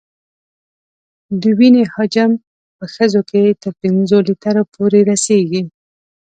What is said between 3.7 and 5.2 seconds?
پنځو لیترو پورې